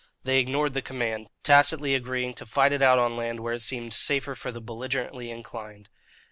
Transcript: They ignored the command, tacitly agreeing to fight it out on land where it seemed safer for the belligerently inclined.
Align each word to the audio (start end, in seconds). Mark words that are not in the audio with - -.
They 0.23 0.39
ignored 0.39 0.73
the 0.73 0.81
command, 0.81 1.29
tacitly 1.43 1.93
agreeing 1.93 2.33
to 2.33 2.47
fight 2.47 2.73
it 2.73 2.81
out 2.81 2.97
on 2.97 3.15
land 3.15 3.41
where 3.41 3.53
it 3.53 3.61
seemed 3.61 3.93
safer 3.93 4.33
for 4.33 4.51
the 4.51 4.59
belligerently 4.59 5.29
inclined. 5.29 5.89